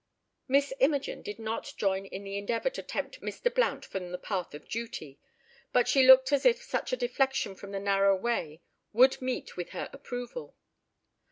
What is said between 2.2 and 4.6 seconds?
the endeavour to tempt Mr. Blount from the path